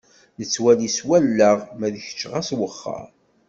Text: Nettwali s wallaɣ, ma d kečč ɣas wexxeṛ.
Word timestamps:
Nettwali 0.39 0.89
s 0.97 0.99
wallaɣ, 1.07 1.57
ma 1.79 1.87
d 1.93 1.95
kečč 2.05 2.21
ɣas 2.31 2.49
wexxeṛ. 2.59 3.05